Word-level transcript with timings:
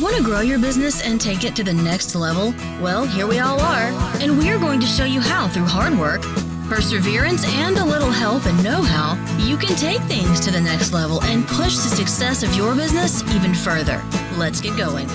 Want 0.00 0.14
to 0.14 0.22
grow 0.22 0.42
your 0.42 0.60
business 0.60 1.02
and 1.04 1.20
take 1.20 1.42
it 1.42 1.56
to 1.56 1.64
the 1.64 1.72
next 1.72 2.14
level? 2.14 2.54
Well, 2.80 3.04
here 3.04 3.26
we 3.26 3.40
all 3.40 3.58
are, 3.58 3.90
and 4.20 4.38
we're 4.38 4.60
going 4.60 4.78
to 4.78 4.86
show 4.86 5.04
you 5.04 5.20
how 5.20 5.48
through 5.48 5.64
hard 5.64 5.98
work, 5.98 6.22
perseverance, 6.68 7.44
and 7.56 7.76
a 7.78 7.84
little 7.84 8.12
help 8.12 8.46
and 8.46 8.62
know 8.62 8.80
how 8.80 9.16
you 9.38 9.56
can 9.56 9.74
take 9.74 10.00
things 10.02 10.38
to 10.38 10.52
the 10.52 10.60
next 10.60 10.92
level 10.92 11.20
and 11.24 11.44
push 11.48 11.74
the 11.74 11.88
success 11.88 12.44
of 12.44 12.54
your 12.54 12.76
business 12.76 13.24
even 13.34 13.52
further. 13.52 14.00
Let's 14.36 14.60
get 14.60 14.76
going. 14.76 15.08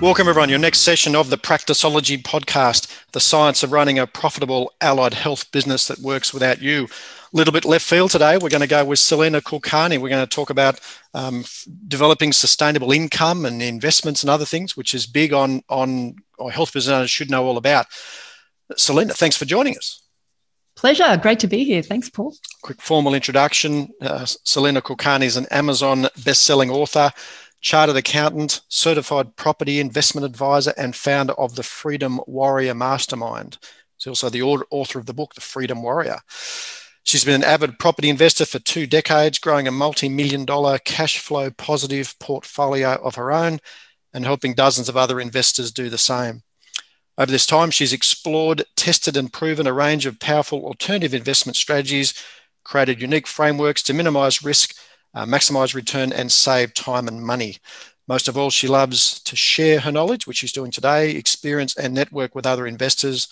Welcome, 0.00 0.28
everyone. 0.28 0.48
Your 0.48 0.60
next 0.60 0.80
session 0.80 1.16
of 1.16 1.30
the 1.30 1.38
Practiceology 1.38 2.22
podcast, 2.22 2.96
the 3.10 3.20
science 3.20 3.64
of 3.64 3.72
running 3.72 3.98
a 3.98 4.06
profitable 4.06 4.72
allied 4.80 5.14
health 5.14 5.50
business 5.50 5.88
that 5.88 5.98
works 5.98 6.32
without 6.32 6.62
you. 6.62 6.86
A 7.34 7.36
little 7.36 7.52
bit 7.52 7.64
left 7.64 7.84
field 7.84 8.12
today. 8.12 8.38
We're 8.38 8.48
going 8.48 8.60
to 8.60 8.68
go 8.68 8.84
with 8.84 9.00
Salena 9.00 9.40
Kulkarni. 9.42 9.98
We're 9.98 10.08
going 10.08 10.24
to 10.24 10.36
talk 10.36 10.50
about 10.50 10.78
um, 11.14 11.44
developing 11.88 12.32
sustainable 12.32 12.92
income 12.92 13.44
and 13.44 13.60
investments 13.60 14.22
and 14.22 14.30
other 14.30 14.44
things, 14.44 14.76
which 14.76 14.94
is 14.94 15.04
big 15.04 15.32
on 15.32 15.62
on 15.68 16.14
our 16.38 16.50
health 16.50 16.72
business 16.72 16.94
owners 16.94 17.10
should 17.10 17.30
know 17.30 17.44
all 17.44 17.56
about. 17.56 17.86
Salena, 18.76 19.14
thanks 19.14 19.36
for 19.36 19.46
joining 19.46 19.76
us. 19.76 20.02
Pleasure. 20.76 21.16
Great 21.16 21.40
to 21.40 21.48
be 21.48 21.64
here. 21.64 21.82
Thanks, 21.82 22.08
Paul. 22.08 22.36
Quick 22.62 22.80
formal 22.80 23.14
introduction. 23.14 23.88
Uh, 24.00 24.24
Salena 24.26 24.80
Kulkarni 24.80 25.24
is 25.24 25.36
an 25.36 25.46
Amazon 25.50 26.08
best-selling 26.24 26.70
author 26.70 27.10
chartered 27.60 27.96
accountant, 27.96 28.60
certified 28.68 29.34
property 29.36 29.80
investment 29.80 30.24
advisor, 30.24 30.74
and 30.76 30.94
founder 30.94 31.32
of 31.32 31.56
the 31.56 31.62
Freedom 31.62 32.20
Warrior 32.26 32.74
Mastermind. 32.74 33.58
She's 33.96 34.08
also 34.08 34.28
the 34.28 34.42
author 34.42 34.98
of 34.98 35.06
the 35.06 35.14
book, 35.14 35.34
The 35.34 35.40
Freedom 35.40 35.82
Warrior. 35.82 36.18
She's 37.04 37.24
been 37.24 37.34
an 37.34 37.44
avid 37.44 37.78
property 37.78 38.08
investor 38.08 38.44
for 38.44 38.58
two 38.58 38.86
decades, 38.86 39.38
growing 39.38 39.68
a 39.68 39.70
multi 39.70 40.08
million 40.08 40.44
dollar 40.44 40.78
cash 40.78 41.18
flow 41.18 41.50
positive 41.50 42.18
portfolio 42.18 42.94
of 42.94 43.14
her 43.14 43.30
own 43.30 43.60
and 44.12 44.24
helping 44.24 44.54
dozens 44.54 44.88
of 44.88 44.96
other 44.96 45.20
investors 45.20 45.70
do 45.70 45.88
the 45.88 45.98
same. 45.98 46.42
Over 47.16 47.30
this 47.30 47.46
time, 47.46 47.70
she's 47.70 47.92
explored, 47.92 48.64
tested, 48.74 49.16
and 49.16 49.32
proven 49.32 49.66
a 49.66 49.72
range 49.72 50.06
of 50.06 50.18
powerful 50.18 50.64
alternative 50.64 51.14
investment 51.14 51.56
strategies, 51.56 52.14
created 52.64 53.00
unique 53.00 53.26
frameworks 53.28 53.82
to 53.84 53.94
minimize 53.94 54.42
risk 54.42 54.74
uh, 55.14 55.24
maximize 55.24 55.74
return, 55.74 56.12
and 56.12 56.30
save 56.30 56.74
time 56.74 57.08
and 57.08 57.22
money. 57.22 57.58
Most 58.08 58.28
of 58.28 58.36
all, 58.36 58.50
she 58.50 58.68
loves 58.68 59.20
to 59.20 59.36
share 59.36 59.80
her 59.80 59.92
knowledge, 59.92 60.26
which 60.26 60.38
she's 60.38 60.52
doing 60.52 60.70
today, 60.70 61.12
experience, 61.12 61.76
and 61.76 61.94
network 61.94 62.34
with 62.34 62.46
other 62.46 62.66
investors 62.66 63.28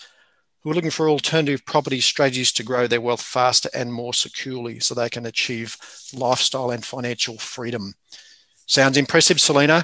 who 0.63 0.71
are 0.71 0.73
looking 0.73 0.91
for 0.91 1.09
alternative 1.09 1.65
property 1.65 1.99
strategies 1.99 2.51
to 2.53 2.63
grow 2.63 2.87
their 2.87 3.01
wealth 3.01 3.21
faster 3.21 3.69
and 3.73 3.93
more 3.93 4.13
securely 4.13 4.79
so 4.79 4.95
they 4.95 5.09
can 5.09 5.25
achieve 5.25 5.77
lifestyle 6.13 6.71
and 6.71 6.85
financial 6.85 7.37
freedom. 7.37 7.93
Sounds 8.65 8.97
impressive, 8.97 9.37
Salena. 9.37 9.83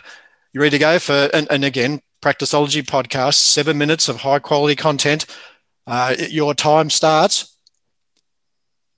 You 0.54 0.62
ready 0.62 0.78
to 0.78 0.80
go 0.80 1.00
for, 1.00 1.30
and, 1.34 1.48
and 1.52 1.66
again, 1.66 2.02
Practiceology 2.22 2.84
podcast, 2.84 3.36
seven 3.36 3.78
minutes 3.78 4.10
of 4.10 4.18
high 4.18 4.40
quality 4.40 4.76
content. 4.76 5.26
Uh, 5.88 6.16
your 6.30 6.54
time 6.54 6.90
starts 6.90 7.58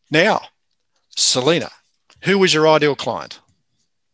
now. 0.09 0.41
Salena, 1.15 1.69
who 2.23 2.37
was 2.39 2.53
your 2.53 2.67
ideal 2.67 2.95
client? 2.95 3.39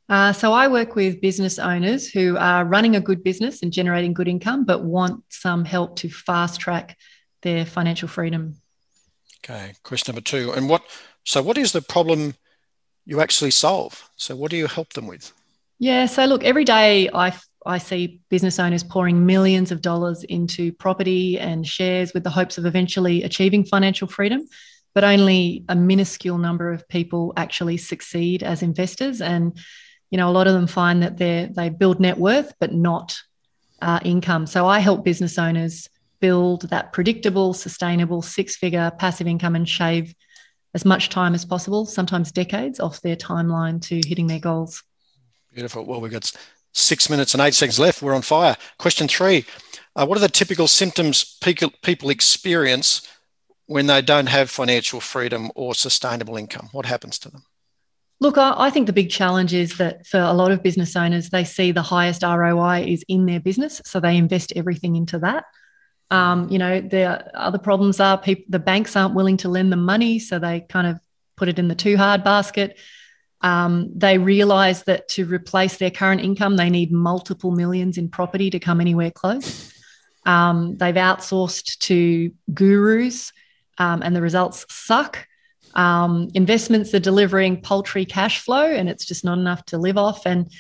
Uh, 0.10 0.32
so 0.32 0.54
I 0.54 0.68
work 0.68 0.96
with 0.96 1.22
business 1.22 1.60
owners 1.60 2.10
who 2.10 2.38
are 2.38 2.66
running 2.66 2.96
a 2.96 3.02
good 3.02 3.24
business 3.24 3.62
and 3.62 3.74
generating 3.74 4.14
good 4.14 4.28
income, 4.28 4.66
but 4.66 4.84
want 4.84 5.24
some 5.30 5.66
help 5.66 5.98
to 5.98 6.10
fast 6.10 6.60
track 6.60 6.98
their 7.42 7.66
financial 7.66 8.08
freedom. 8.08 8.56
Okay, 9.44 9.74
question 9.84 10.14
number 10.14 10.24
two. 10.24 10.52
And 10.52 10.70
what? 10.70 10.84
So, 11.24 11.42
what 11.42 11.58
is 11.58 11.72
the 11.72 11.82
problem 11.82 12.36
you 13.06 13.22
actually 13.22 13.52
solve? 13.52 14.10
So, 14.16 14.36
what 14.36 14.52
do 14.52 14.58
you 14.58 14.68
help 14.68 14.94
them 14.94 15.08
with? 15.08 15.32
Yeah. 15.80 16.06
So, 16.06 16.26
look, 16.26 16.44
every 16.44 16.66
day 16.66 17.10
I 17.14 17.34
I 17.66 17.78
see 17.78 18.22
business 18.30 18.60
owners 18.60 18.84
pouring 18.84 19.26
millions 19.26 19.72
of 19.72 19.82
dollars 19.82 20.24
into 20.24 20.72
property 20.74 21.38
and 21.40 21.68
shares 21.68 22.14
with 22.14 22.24
the 22.24 22.30
hopes 22.30 22.58
of 22.58 22.66
eventually 22.66 23.24
achieving 23.24 23.66
financial 23.66 24.08
freedom 24.08 24.48
but 24.98 25.04
only 25.04 25.64
a 25.70 25.76
minuscule 25.76 26.40
number 26.40 26.72
of 26.72 26.88
people 26.88 27.32
actually 27.38 27.78
succeed 27.78 28.42
as 28.42 28.64
investors. 28.64 29.22
And, 29.22 29.56
you 30.10 30.18
know, 30.18 30.28
a 30.28 30.32
lot 30.32 30.48
of 30.48 30.54
them 30.54 30.66
find 30.66 31.04
that 31.04 31.18
they 31.18 31.52
they 31.56 31.70
build 31.70 32.00
net 32.00 32.18
worth, 32.18 32.52
but 32.60 32.74
not 32.74 33.16
uh, 33.80 34.00
income. 34.04 34.48
So 34.48 34.66
I 34.66 34.80
help 34.80 35.06
business 35.06 35.38
owners 35.38 35.88
build 36.20 36.70
that 36.70 36.94
predictable, 36.94 37.54
sustainable 37.54 38.22
six 38.22 38.56
figure 38.56 38.92
passive 38.98 39.28
income 39.28 39.56
and 39.56 39.68
shave 39.68 40.14
as 40.74 40.86
much 40.86 41.10
time 41.10 41.34
as 41.34 41.46
possible, 41.46 41.86
sometimes 41.86 42.32
decades, 42.32 42.80
off 42.80 43.02
their 43.02 43.16
timeline 43.16 43.82
to 43.82 44.02
hitting 44.08 44.28
their 44.28 44.40
goals. 44.40 44.84
Beautiful. 45.54 45.86
Well, 45.86 46.02
we've 46.02 46.12
got 46.12 46.32
six 46.74 47.10
minutes 47.10 47.34
and 47.34 47.42
eight 47.42 47.56
seconds 47.56 47.80
left. 47.80 48.02
We're 48.02 48.14
on 48.14 48.22
fire. 48.22 48.56
Question 48.78 49.08
three 49.08 49.46
uh, 49.96 50.06
What 50.06 50.18
are 50.18 50.22
the 50.22 50.30
typical 50.30 50.68
symptoms 50.68 51.38
people 51.42 52.10
experience 52.10 53.08
when 53.66 53.88
they 53.88 54.02
don't 54.02 54.28
have 54.28 54.50
financial 54.50 55.00
freedom 55.00 55.52
or 55.56 55.74
sustainable 55.74 56.38
income? 56.38 56.70
What 56.72 56.86
happens 56.86 57.18
to 57.20 57.30
them? 57.30 57.44
Look, 58.20 58.38
I 58.38 58.72
think 58.72 58.88
the 58.88 58.94
big 58.94 59.12
challenge 59.12 59.54
is 59.54 59.78
that 59.78 60.08
for 60.08 60.20
a 60.20 60.34
lot 60.34 60.52
of 60.52 60.64
business 60.64 60.96
owners, 60.96 61.30
they 61.30 61.44
see 61.44 61.72
the 61.72 61.84
highest 61.84 62.24
ROI 62.24 62.86
is 62.88 63.06
in 63.08 63.28
their 63.28 63.40
business, 63.40 63.80
so 63.86 64.00
they 64.00 64.18
invest 64.18 64.54
everything 64.56 64.96
into 64.96 65.20
that. 65.20 65.46
Um, 66.10 66.50
you 66.50 66.58
know, 66.58 66.80
the 66.80 67.38
other 67.38 67.58
problems 67.58 68.00
are 68.00 68.18
people, 68.18 68.46
the 68.50 68.60
banks 68.60 68.96
aren't 68.96 69.16
willing 69.16 69.38
to 69.38 69.50
lend 69.50 69.72
them 69.72 69.84
money, 69.84 70.20
so 70.20 70.40
they 70.40 70.62
kind 70.62 70.88
of 70.88 71.00
put 71.36 71.50
it 71.50 71.60
in 71.60 71.68
the 71.68 71.76
too 71.76 71.98
hard 71.98 72.24
basket. 72.24 72.78
Um, 73.42 73.92
they 73.94 74.18
realize 74.18 74.84
that 74.84 75.08
to 75.10 75.26
replace 75.26 75.78
their 75.78 75.92
current 75.92 76.22
income, 76.22 76.58
they 76.58 76.70
need 76.70 76.92
multiple 76.92 77.52
millions 77.52 77.98
in 77.98 78.10
property 78.10 78.50
to 78.50 78.60
come 78.60 78.82
anywhere 78.82 79.12
close. 79.12 79.74
Um, 80.26 80.76
they've 80.78 80.96
outsourced 80.96 81.78
to 81.80 82.32
gurus 82.54 83.32
um, 83.78 84.02
and 84.02 84.16
the 84.16 84.22
results 84.22 84.66
suck. 84.70 85.28
Um, 85.76 86.30
investments 86.34 86.94
are 86.96 87.00
delivering 87.00 87.62
paltry 87.62 88.06
cash 88.06 88.40
flow 88.40 88.66
and 88.66 88.90
it's 88.90 89.06
just 89.06 89.24
not 89.24 89.38
enough 89.38 89.64
to 89.66 89.78
live 89.78 89.98
off. 89.98 90.26
And 90.26 90.52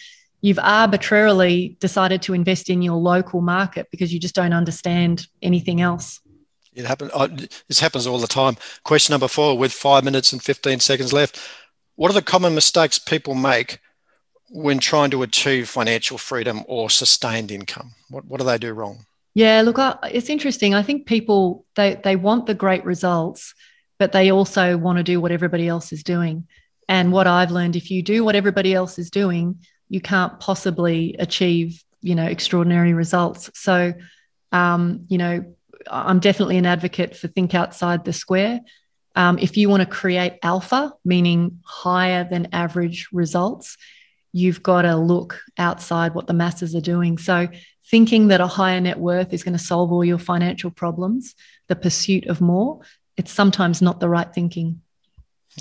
you've 0.41 0.59
arbitrarily 0.59 1.77
decided 1.79 2.21
to 2.23 2.33
invest 2.33 2.69
in 2.69 2.81
your 2.81 2.97
local 2.97 3.41
market 3.41 3.87
because 3.91 4.13
you 4.13 4.19
just 4.19 4.35
don't 4.35 4.53
understand 4.53 5.27
anything 5.41 5.81
else. 5.81 6.19
It 6.73 6.85
happens. 6.85 7.11
This 7.67 7.79
happens 7.79 8.05
all 8.05 8.19
the 8.19 8.27
time. 8.27 8.55
Question 8.83 9.13
number 9.13 9.27
four, 9.27 9.57
with 9.57 9.73
five 9.73 10.03
minutes 10.03 10.31
and 10.31 10.43
fifteen 10.43 10.79
seconds 10.79 11.11
left, 11.11 11.39
what 11.95 12.11
are 12.11 12.13
the 12.13 12.21
common 12.21 12.53
mistakes 12.53 12.99
people 12.99 13.33
make 13.33 13.79
when 14.49 14.77
trying 14.77 15.09
to 15.11 15.23
achieve 15.23 15.67
financial 15.67 16.17
freedom 16.17 16.63
or 16.67 16.89
sustained 16.89 17.51
income? 17.51 17.95
What 18.09 18.25
what 18.25 18.39
do 18.39 18.45
they 18.45 18.59
do 18.59 18.73
wrong? 18.73 19.05
Yeah, 19.33 19.61
look, 19.61 19.79
it's 20.03 20.29
interesting. 20.29 20.75
I 20.75 20.83
think 20.83 21.07
people 21.07 21.65
they 21.75 21.95
they 21.95 22.15
want 22.15 22.45
the 22.45 22.53
great 22.53 22.85
results, 22.85 23.55
but 23.97 24.11
they 24.11 24.31
also 24.31 24.77
want 24.77 24.97
to 24.97 25.03
do 25.03 25.19
what 25.19 25.31
everybody 25.31 25.67
else 25.67 25.91
is 25.91 26.03
doing. 26.03 26.47
And 26.87 27.11
what 27.11 27.27
I've 27.27 27.51
learned, 27.51 27.75
if 27.75 27.91
you 27.91 28.03
do 28.03 28.23
what 28.23 28.35
everybody 28.35 28.73
else 28.73 28.99
is 28.99 29.09
doing, 29.09 29.59
you 29.89 30.01
can't 30.01 30.39
possibly 30.39 31.15
achieve, 31.19 31.83
you 32.01 32.15
know, 32.15 32.25
extraordinary 32.25 32.93
results. 32.93 33.49
So, 33.53 33.93
um, 34.51 35.05
you 35.07 35.17
know, 35.17 35.55
I'm 35.89 36.19
definitely 36.19 36.57
an 36.57 36.65
advocate 36.65 37.15
for 37.15 37.27
think 37.27 37.55
outside 37.55 38.05
the 38.05 38.13
square. 38.13 38.61
Um, 39.15 39.39
if 39.39 39.57
you 39.57 39.69
want 39.69 39.81
to 39.81 39.89
create 39.89 40.33
alpha, 40.43 40.93
meaning 41.03 41.59
higher 41.63 42.27
than 42.29 42.49
average 42.51 43.07
results, 43.11 43.77
you've 44.31 44.61
got 44.61 44.83
to 44.83 44.95
look 44.95 45.41
outside 45.57 46.13
what 46.13 46.27
the 46.27 46.33
masses 46.33 46.75
are 46.75 46.81
doing. 46.81 47.17
So 47.17 47.47
thinking 47.89 48.27
that 48.27 48.41
a 48.41 48.47
higher 48.47 48.79
net 48.79 48.99
worth 48.99 49.33
is 49.33 49.43
going 49.43 49.57
to 49.57 49.63
solve 49.63 49.91
all 49.91 50.03
your 50.03 50.19
financial 50.19 50.69
problems, 50.69 51.33
the 51.67 51.75
pursuit 51.75 52.27
of 52.27 52.41
more, 52.41 52.81
it's 53.15 53.31
sometimes 53.31 53.81
not 53.81 53.99
the 53.99 54.09
right 54.09 54.31
thinking. 54.31 54.81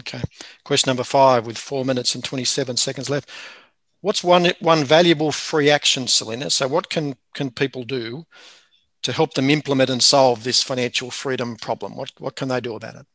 Okay. 0.00 0.20
Question 0.65 0.91
number 0.91 1.04
five 1.04 1.47
with 1.47 1.56
four 1.56 1.84
minutes 1.84 2.15
and 2.15 2.22
27 2.22 2.76
seconds 2.76 3.09
left. 3.09 3.31
What's 4.00 4.22
one, 4.22 4.52
one 4.60 4.84
valuable 4.84 5.32
free 5.32 5.70
action, 5.70 6.06
Salena? 6.06 6.50
So, 6.50 6.68
what 6.68 6.91
can, 6.91 7.16
can 7.34 7.50
people 7.50 7.84
do 7.84 8.26
to 9.03 9.12
help 9.12 9.34
them 9.34 9.50
implement 9.50 9.91
and 9.91 10.03
solve 10.03 10.44
this 10.44 10.62
financial 10.62 11.10
freedom 11.10 11.56
problem? 11.56 11.97
What, 11.97 12.12
what 12.18 12.36
can 12.36 12.48
they 12.48 12.60
do 12.60 12.74
about 12.74 12.97
it? 12.97 13.06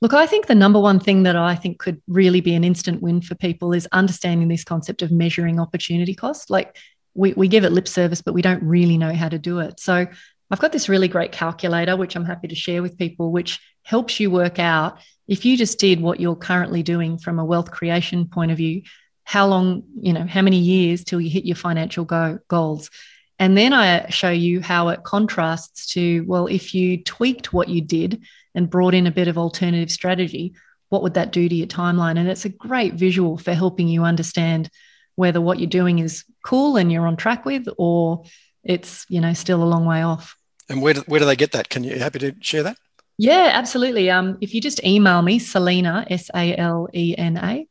Look, 0.00 0.12
I 0.12 0.26
think 0.26 0.46
the 0.46 0.54
number 0.54 0.78
one 0.78 1.00
thing 1.00 1.22
that 1.22 1.36
I 1.36 1.54
think 1.54 1.78
could 1.78 2.02
really 2.06 2.40
be 2.40 2.54
an 2.54 2.64
instant 2.64 3.00
win 3.00 3.22
for 3.22 3.34
people 3.34 3.72
is 3.72 3.88
understanding 3.92 4.48
this 4.48 4.64
concept 4.64 5.00
of 5.02 5.10
measuring 5.10 5.58
opportunity 5.58 6.14
cost. 6.14 6.50
Like 6.50 6.76
we, 7.14 7.32
we 7.32 7.48
give 7.48 7.64
it 7.64 7.72
lip 7.72 7.88
service, 7.88 8.20
but 8.20 8.34
we 8.34 8.42
don't 8.42 8.62
really 8.62 8.98
know 8.98 9.14
how 9.14 9.28
to 9.28 9.38
do 9.38 9.60
it. 9.60 9.80
So 9.80 10.06
I've 10.50 10.60
got 10.60 10.72
this 10.72 10.88
really 10.88 11.08
great 11.08 11.32
calculator, 11.32 11.96
which 11.96 12.16
I'm 12.16 12.26
happy 12.26 12.48
to 12.48 12.54
share 12.54 12.82
with 12.82 12.98
people, 12.98 13.32
which 13.32 13.60
helps 13.82 14.20
you 14.20 14.30
work 14.30 14.58
out 14.58 14.98
if 15.26 15.44
you 15.44 15.56
just 15.56 15.78
did 15.78 16.00
what 16.00 16.20
you're 16.20 16.36
currently 16.36 16.82
doing 16.82 17.18
from 17.18 17.38
a 17.38 17.44
wealth 17.44 17.70
creation 17.70 18.28
point 18.28 18.50
of 18.50 18.58
view, 18.58 18.82
how 19.24 19.46
long, 19.46 19.82
you 20.00 20.12
know, 20.12 20.26
how 20.26 20.42
many 20.42 20.58
years 20.58 21.02
till 21.04 21.20
you 21.20 21.30
hit 21.30 21.44
your 21.44 21.56
financial 21.56 22.04
go- 22.04 22.38
goals. 22.48 22.90
And 23.38 23.56
then 23.56 23.72
I 23.72 24.08
show 24.10 24.30
you 24.30 24.60
how 24.60 24.88
it 24.88 25.02
contrasts 25.02 25.88
to, 25.94 26.24
well, 26.26 26.46
if 26.46 26.74
you 26.74 27.02
tweaked 27.02 27.52
what 27.52 27.68
you 27.68 27.80
did 27.80 28.22
and 28.54 28.70
brought 28.70 28.94
in 28.94 29.06
a 29.06 29.10
bit 29.10 29.28
of 29.28 29.36
alternative 29.36 29.90
strategy, 29.90 30.54
what 30.90 31.02
would 31.02 31.14
that 31.14 31.32
do 31.32 31.48
to 31.48 31.54
your 31.54 31.66
timeline? 31.66 32.18
And 32.18 32.28
it's 32.28 32.44
a 32.44 32.50
great 32.50 32.94
visual 32.94 33.36
for 33.36 33.52
helping 33.52 33.88
you 33.88 34.04
understand 34.04 34.70
whether 35.16 35.40
what 35.40 35.58
you're 35.58 35.66
doing 35.66 35.98
is 35.98 36.24
cool 36.44 36.76
and 36.76 36.92
you're 36.92 37.06
on 37.06 37.16
track 37.16 37.44
with, 37.44 37.66
or 37.78 38.24
it's 38.62 39.04
you 39.08 39.20
know 39.20 39.32
still 39.32 39.62
a 39.62 39.64
long 39.64 39.84
way 39.84 40.02
off. 40.02 40.36
And 40.68 40.80
where 40.82 40.94
do, 40.94 41.00
where 41.06 41.20
do 41.20 41.26
they 41.26 41.36
get 41.36 41.52
that? 41.52 41.68
Can 41.68 41.84
you 41.84 41.98
happy 41.98 42.18
to 42.20 42.34
share 42.40 42.62
that? 42.62 42.76
Yeah, 43.18 43.50
absolutely. 43.52 44.10
Um, 44.10 44.38
if 44.40 44.54
you 44.54 44.60
just 44.60 44.82
email 44.84 45.22
me, 45.22 45.38
Salena, 45.38 46.06
S 46.10 46.30
A 46.34 46.56
L 46.56 46.88
E 46.92 47.14
N 47.16 47.36
A, 47.36 47.66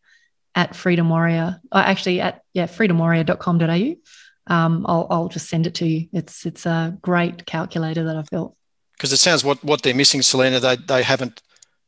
at 0.55 0.75
Freedom 0.75 1.09
Warrior, 1.09 1.59
uh, 1.71 1.83
actually 1.85 2.21
at 2.21 2.41
yeah, 2.53 2.67
freedomwarrior.com.au, 2.67 4.53
um, 4.53 4.85
I'll, 4.87 5.07
I'll 5.09 5.29
just 5.29 5.49
send 5.49 5.67
it 5.67 5.75
to 5.75 5.87
you. 5.87 6.07
It's 6.13 6.45
it's 6.45 6.65
a 6.65 6.97
great 7.01 7.45
calculator 7.45 8.03
that 8.03 8.17
I've 8.17 8.29
built. 8.29 8.55
Because 8.97 9.13
it 9.13 9.17
sounds 9.17 9.43
what 9.43 9.63
what 9.63 9.81
they're 9.81 9.95
missing, 9.95 10.21
Salena. 10.21 10.59
they 10.59 10.75
they 10.75 11.03
haven't 11.03 11.41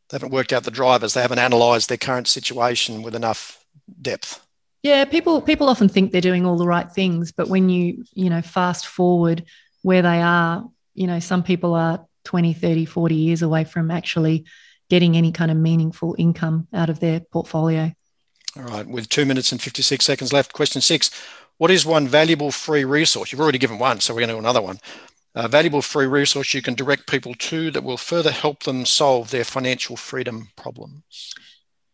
they 0.10 0.16
haven't 0.16 0.32
worked 0.32 0.54
out 0.54 0.64
the 0.64 0.72
drivers. 0.72 1.14
They 1.14 1.22
haven't 1.22 1.40
analysed 1.40 1.90
their 1.90 1.98
current 1.98 2.28
situation 2.28 3.02
with 3.02 3.16
enough 3.16 3.66
depth. 4.02 4.42
Yeah, 4.84 5.06
people 5.06 5.42
people 5.42 5.68
often 5.68 5.90
think 5.90 6.12
they're 6.12 6.22
doing 6.22 6.46
all 6.46 6.58
the 6.58 6.68
right 6.68 6.90
things, 6.92 7.32
but 7.32 7.50
when 7.50 7.70
you 7.70 8.06
you 8.14 8.30
know 8.30 8.42
fast 8.42 8.88
forward 8.88 9.46
where 9.82 10.02
they 10.02 10.22
are, 10.22 10.64
you 10.94 11.08
know 11.08 11.20
some 11.20 11.44
people 11.44 11.74
are 11.74 12.06
20, 12.24 12.54
30, 12.54 12.86
40 12.86 13.16
years 13.16 13.42
away 13.42 13.64
from 13.64 13.92
actually 13.92 14.46
getting 14.90 15.18
any 15.18 15.32
kind 15.32 15.52
of 15.52 15.58
meaningful 15.58 16.16
income 16.18 16.68
out 16.74 16.90
of 16.90 17.00
their 17.00 17.20
portfolio. 17.20 17.92
All 18.58 18.64
right, 18.64 18.88
with 18.88 19.10
two 19.10 19.26
minutes 19.26 19.52
and 19.52 19.62
56 19.62 20.06
seconds 20.06 20.32
left, 20.32 20.54
question 20.54 20.82
six 20.82 21.12
What 21.58 21.72
is 21.72 21.86
one 21.86 22.08
valuable 22.08 22.52
free 22.52 22.86
resource? 22.86 23.32
You've 23.32 23.42
already 23.42 23.58
given 23.58 23.80
one, 23.80 24.00
so 24.00 24.14
we're 24.14 24.22
going 24.22 24.30
to 24.30 24.36
do 24.36 24.40
another 24.40 24.62
one. 24.62 24.80
A 25.36 25.50
valuable 25.50 25.82
free 25.82 26.06
resource 26.06 26.54
you 26.54 26.62
can 26.62 26.74
direct 26.74 27.08
people 27.08 27.34
to 27.34 27.70
that 27.72 27.84
will 27.84 27.98
further 27.98 28.32
help 28.32 28.64
them 28.64 28.86
solve 28.86 29.30
their 29.30 29.44
financial 29.44 29.98
freedom 29.98 30.48
problems. 30.56 31.34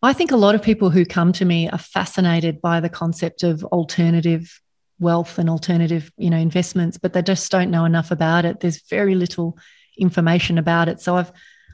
I 0.04 0.14
think 0.14 0.32
a 0.32 0.38
lot 0.38 0.54
of 0.54 0.62
people 0.62 0.92
who 0.92 1.04
come 1.04 1.32
to 1.34 1.46
me 1.46 1.68
are 1.70 1.80
fascinated 1.80 2.62
by 2.62 2.80
the 2.80 2.90
concept 2.90 3.42
of 3.42 3.64
alternative 3.66 4.62
wealth 5.00 5.40
and 5.40 5.50
alternative, 5.50 6.12
you 6.18 6.30
know, 6.30 6.38
investments, 6.38 7.00
but 7.00 7.14
they 7.14 7.24
just 7.24 7.52
don't 7.52 7.72
know 7.72 7.86
enough 7.86 8.12
about 8.12 8.46
it. 8.46 8.60
There's 8.60 8.88
very 8.88 9.16
little 9.16 9.58
information 9.98 10.60
about 10.60 10.90
it. 10.90 11.02
So 11.02 11.16
I've 11.16 11.32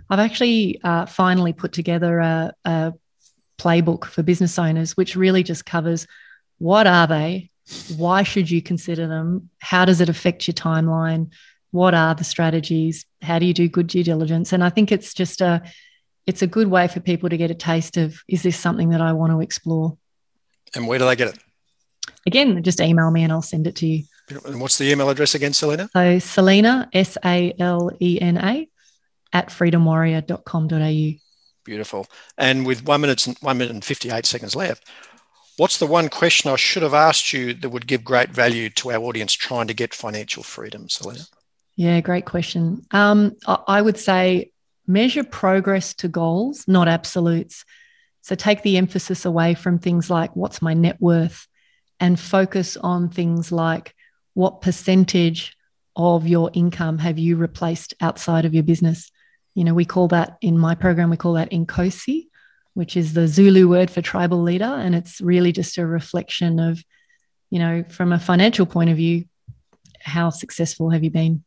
I've 0.09 0.19
actually 0.19 0.79
uh, 0.81 1.05
finally 1.05 1.51
put 1.51 1.73
together 1.73 2.19
a, 2.19 2.53
a 2.63 2.93
playbook 3.57 4.05
for 4.05 4.23
business 4.23 4.57
owners, 4.59 4.95
which 4.95 5.15
really 5.15 5.43
just 5.43 5.65
covers 5.65 6.07
what 6.59 6.87
are 6.87 7.07
they, 7.07 7.49
why 7.97 8.23
should 8.23 8.49
you 8.49 8.61
consider 8.61 9.07
them, 9.07 9.49
how 9.59 9.85
does 9.85 10.01
it 10.01 10.09
affect 10.09 10.47
your 10.47 10.53
timeline, 10.53 11.31
what 11.71 11.93
are 11.93 12.15
the 12.15 12.23
strategies, 12.23 13.05
how 13.21 13.39
do 13.39 13.45
you 13.45 13.53
do 13.53 13.67
good 13.67 13.87
due 13.87 14.03
diligence, 14.03 14.53
and 14.53 14.63
I 14.63 14.69
think 14.69 14.91
it's 14.91 15.13
just 15.13 15.41
a 15.41 15.61
it's 16.25 16.41
a 16.41 16.47
good 16.47 16.67
way 16.67 16.87
for 16.89 16.99
people 16.99 17.29
to 17.29 17.37
get 17.37 17.51
a 17.51 17.55
taste 17.55 17.95
of 17.95 18.21
is 18.27 18.43
this 18.43 18.59
something 18.59 18.89
that 18.89 18.99
I 18.99 19.13
want 19.13 19.31
to 19.31 19.39
explore. 19.39 19.97
And 20.75 20.85
where 20.85 20.99
do 20.99 21.05
they 21.05 21.15
get 21.15 21.29
it? 21.29 21.39
Again, 22.25 22.61
just 22.63 22.81
email 22.81 23.09
me 23.09 23.23
and 23.23 23.31
I'll 23.31 23.41
send 23.41 23.65
it 23.65 23.77
to 23.77 23.87
you. 23.87 24.03
And 24.29 24.59
what's 24.59 24.77
the 24.77 24.91
email 24.91 25.09
address 25.09 25.35
again, 25.35 25.53
Salena? 25.53 25.89
So 25.93 26.19
Salena, 26.19 26.89
S 26.91 27.17
A 27.23 27.53
L 27.57 27.91
E 28.01 28.19
N 28.19 28.37
A, 28.37 28.67
at 29.31 29.47
freedomwarrior.com.au. 29.47 31.26
Beautiful. 31.67 32.07
And 32.37 32.65
with 32.65 32.85
one 32.85 33.01
minute, 33.01 33.27
one 33.41 33.57
minute 33.57 33.73
and 33.73 33.83
58 33.83 34.25
seconds 34.25 34.55
left, 34.55 34.87
what's 35.57 35.77
the 35.77 35.85
one 35.85 36.07
question 36.07 36.49
I 36.49 36.55
should 36.55 36.81
have 36.81 36.93
asked 36.93 37.33
you 37.33 37.53
that 37.55 37.69
would 37.69 37.87
give 37.87 38.05
great 38.05 38.29
value 38.29 38.69
to 38.69 38.93
our 38.93 39.03
audience 39.03 39.33
trying 39.33 39.67
to 39.67 39.73
get 39.73 39.93
financial 39.93 40.43
freedom, 40.43 40.87
Salena? 40.87 41.27
Yeah, 41.75 41.99
great 41.99 42.23
question. 42.23 42.85
Um, 42.91 43.35
I 43.45 43.81
would 43.81 43.97
say 43.99 44.51
measure 44.87 45.25
progress 45.25 45.93
to 45.95 46.07
goals, 46.07 46.65
not 46.69 46.87
absolutes. 46.87 47.65
So 48.21 48.33
take 48.33 48.63
the 48.63 48.77
emphasis 48.77 49.25
away 49.25 49.53
from 49.53 49.77
things 49.77 50.09
like 50.09 50.33
what's 50.37 50.61
my 50.61 50.73
net 50.73 51.01
worth 51.01 51.49
and 51.99 52.17
focus 52.17 52.77
on 52.77 53.09
things 53.09 53.51
like 53.51 53.93
what 54.35 54.61
percentage 54.61 55.57
of 55.97 56.27
your 56.27 56.49
income 56.53 56.99
have 56.99 57.19
you 57.19 57.35
replaced 57.35 57.93
outside 57.99 58.45
of 58.45 58.53
your 58.53 58.63
business? 58.63 59.11
You 59.57 59.63
know, 59.63 59.73
we 59.73 59.85
call 59.85 60.07
that 60.09 60.37
in 60.39 60.55
my 60.55 60.75
program, 60.75 61.09
we 61.09 61.17
call 61.17 61.33
that 61.33 61.49
Inkosi, 61.49 62.27
which 62.75 62.95
is 62.95 63.13
the 63.13 63.27
Zulu 63.27 63.67
word 63.67 63.89
for 63.89 64.03
tribal 64.03 64.43
leader. 64.43 64.65
And 64.65 64.93
it's 64.93 65.19
really 65.19 65.51
just 65.51 65.79
a 65.79 65.85
reflection 65.87 66.59
of, 66.59 66.83
you 67.49 67.57
know, 67.57 67.83
from 67.89 68.13
a 68.13 68.19
financial 68.19 68.67
point 68.67 68.91
of 68.91 68.97
view, 68.97 69.25
how 69.99 70.29
successful 70.29 70.91
have 70.91 71.03
you 71.03 71.09
been? 71.09 71.43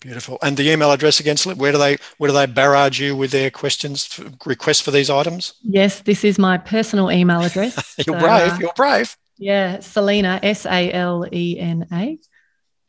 Beautiful. 0.00 0.36
And 0.42 0.54
the 0.58 0.70
email 0.70 0.92
address 0.92 1.18
again, 1.18 1.38
where 1.56 1.72
do 1.72 1.78
they 1.78 1.96
where 2.18 2.28
do 2.28 2.34
they 2.34 2.44
barrage 2.44 3.00
you 3.00 3.16
with 3.16 3.30
their 3.30 3.50
questions, 3.50 4.20
requests 4.44 4.82
for 4.82 4.90
these 4.90 5.08
items? 5.08 5.54
Yes, 5.62 6.00
this 6.00 6.24
is 6.24 6.38
my 6.38 6.58
personal 6.58 7.10
email 7.10 7.40
address. 7.40 7.94
you're 8.06 8.20
so, 8.20 8.20
brave. 8.20 8.52
Uh, 8.52 8.58
you're 8.60 8.72
brave. 8.76 9.16
Yeah, 9.38 9.78
Salena, 9.78 10.40
S 10.42 10.66
A 10.66 10.92
L 10.92 11.24
E 11.32 11.58
N 11.58 11.86
A, 11.90 12.18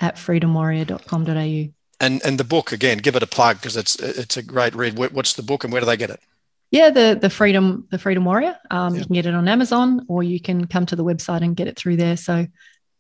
at 0.02 0.18
freedomwarrior.com.au. 0.18 1.74
And 2.00 2.22
and 2.24 2.40
the 2.40 2.44
book 2.44 2.72
again, 2.72 3.00
give 3.00 3.16
it 3.16 3.24
a 3.24 3.28
plug 3.28 3.58
because 3.58 3.76
it's 3.76 3.96
it's 3.96 4.38
a 4.38 4.44
great 4.44 4.76
read. 4.76 4.98
What's 4.98 5.34
the 5.34 5.42
book 5.42 5.64
and 5.64 5.74
where 5.74 5.82
do 5.82 5.86
they 5.86 5.98
get 5.98 6.10
it? 6.10 6.20
Yeah, 6.70 6.90
the 6.90 7.18
the 7.20 7.30
Freedom 7.30 7.88
the 7.90 7.98
Freedom 7.98 8.26
Warrior. 8.26 8.58
Um, 8.70 8.94
yeah. 8.94 9.00
You 9.00 9.06
can 9.06 9.14
get 9.16 9.26
it 9.26 9.34
on 9.34 9.48
Amazon 9.48 10.06
or 10.08 10.22
you 10.22 10.40
can 10.40 10.68
come 10.68 10.86
to 10.88 10.96
the 10.96 11.04
website 11.04 11.42
and 11.42 11.56
get 11.56 11.68
it 11.68 11.78
through 11.78 11.96
there. 11.98 12.18
So 12.18 12.46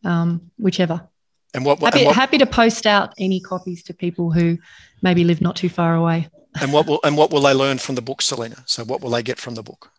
um, 0.03 0.51
whichever. 0.57 1.07
And 1.53 1.65
what, 1.65 1.79
happy, 1.79 1.99
and 1.99 2.07
what, 2.07 2.15
happy 2.15 2.37
to 2.39 2.45
post 2.45 2.85
out 2.85 3.13
any 3.17 3.39
copies 3.39 3.83
to 3.83 3.93
people 3.93 4.31
who 4.31 4.57
maybe 5.01 5.23
live 5.23 5.41
not 5.41 5.55
too 5.55 5.69
far 5.69 5.95
away. 5.95 6.29
And 6.59 6.73
what 6.73 6.87
will 6.87 6.99
and 7.03 7.15
what 7.15 7.29
will 7.29 7.41
they 7.41 7.53
learn 7.53 7.77
from 7.77 7.93
the 7.93 8.01
book, 8.01 8.19
Salena? 8.19 8.63
So 8.65 8.83
what 8.83 9.01
will 9.01 9.11
they 9.11 9.21
get 9.21 9.37
from 9.37 9.53
the 9.53 9.61
book? 9.61 9.91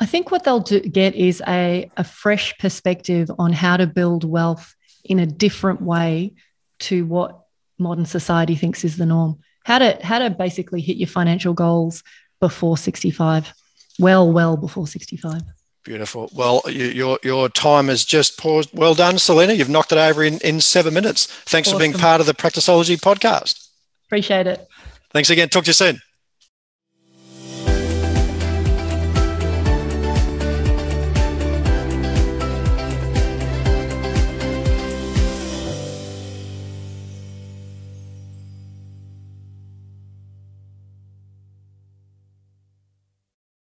I 0.00 0.06
think 0.06 0.32
what 0.32 0.42
they'll 0.42 0.58
do, 0.58 0.80
get 0.80 1.14
is 1.14 1.40
a, 1.46 1.88
a 1.96 2.02
fresh 2.02 2.58
perspective 2.58 3.30
on 3.38 3.52
how 3.52 3.76
to 3.76 3.86
build 3.86 4.24
wealth 4.24 4.74
in 5.04 5.20
a 5.20 5.26
different 5.26 5.80
way 5.80 6.34
to 6.80 7.06
what 7.06 7.45
modern 7.78 8.06
society 8.06 8.54
thinks 8.54 8.84
is 8.84 8.96
the 8.96 9.06
norm. 9.06 9.38
How 9.64 9.78
to 9.78 9.98
how 10.02 10.18
to 10.18 10.30
basically 10.30 10.80
hit 10.80 10.96
your 10.96 11.08
financial 11.08 11.52
goals 11.52 12.02
before 12.40 12.76
65. 12.76 13.52
Well, 13.98 14.30
well 14.30 14.56
before 14.56 14.86
65. 14.86 15.42
Beautiful. 15.84 16.28
Well, 16.34 16.62
you, 16.66 16.86
your 16.86 17.18
your 17.22 17.48
time 17.48 17.88
has 17.88 18.04
just 18.04 18.38
paused. 18.38 18.70
Well 18.72 18.94
done, 18.94 19.18
Salena. 19.18 19.52
You've 19.52 19.68
knocked 19.68 19.92
it 19.92 19.98
over 19.98 20.22
in, 20.22 20.38
in 20.38 20.60
seven 20.60 20.92
minutes. 20.92 21.26
Thanks 21.26 21.68
awesome. 21.68 21.78
for 21.78 21.82
being 21.82 21.92
part 21.92 22.20
of 22.20 22.26
the 22.26 22.34
Practiceology 22.34 22.96
podcast. 22.96 23.68
Appreciate 24.06 24.46
it. 24.46 24.66
Thanks 25.12 25.30
again. 25.30 25.48
Talk 25.48 25.64
to 25.64 25.68
you 25.68 25.74
soon. 25.74 26.00